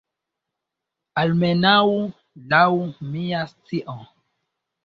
Almenaŭ 1.23 1.83
laŭ 2.55 2.65
mia 3.13 3.47
scio. 3.55 3.99